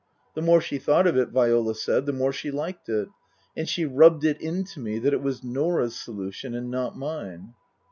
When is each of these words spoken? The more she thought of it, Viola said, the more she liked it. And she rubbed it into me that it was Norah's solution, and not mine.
The 0.33 0.41
more 0.41 0.61
she 0.61 0.79
thought 0.79 1.05
of 1.05 1.15
it, 1.15 1.29
Viola 1.29 1.75
said, 1.75 2.07
the 2.07 2.11
more 2.11 2.33
she 2.33 2.49
liked 2.49 2.89
it. 2.89 3.09
And 3.55 3.69
she 3.69 3.85
rubbed 3.85 4.25
it 4.25 4.41
into 4.41 4.79
me 4.79 4.97
that 4.97 5.13
it 5.13 5.21
was 5.21 5.43
Norah's 5.43 5.95
solution, 5.95 6.55
and 6.55 6.71
not 6.71 6.97
mine. 6.97 7.53